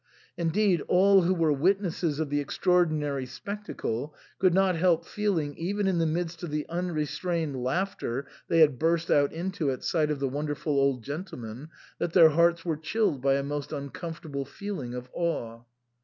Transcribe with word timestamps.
Indeed, 0.35 0.81
all 0.87 1.21
who 1.21 1.33
were 1.35 1.53
witnesses 1.53 2.19
of 2.19 2.31
the 2.31 2.39
extraordinary 2.39 3.27
spectacle 3.27 4.15
could 4.39 4.51
not 4.51 4.75
help 4.75 5.05
feeling, 5.05 5.55
even 5.57 5.85
in 5.85 5.99
the 5.99 6.07
midst 6.07 6.41
of 6.41 6.49
the 6.49 6.65
unre 6.71 7.07
strained 7.07 7.61
laughter 7.63 8.25
they 8.47 8.61
had 8.61 8.79
burst 8.79 9.11
out 9.11 9.31
into 9.31 9.69
at 9.69 9.83
sight 9.83 10.09
of 10.09 10.19
the 10.19 10.27
wonderful 10.27 10.73
old 10.73 11.03
gentleman, 11.03 11.69
that 11.99 12.13
their 12.13 12.29
hearts 12.29 12.65
were 12.65 12.77
chilled 12.77 13.21
by 13.21 13.35
a 13.35 13.43
most 13.43 13.71
uncomfortable 13.71 14.43
feeling 14.43 14.95
of 14.95 15.07
awe. 15.13 15.61